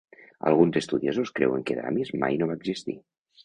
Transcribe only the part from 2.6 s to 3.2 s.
existir.